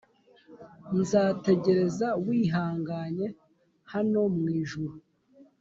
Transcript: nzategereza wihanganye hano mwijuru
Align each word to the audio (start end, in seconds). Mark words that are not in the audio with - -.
nzategereza 0.99 2.07
wihanganye 2.25 3.27
hano 3.93 4.19
mwijuru 4.37 4.95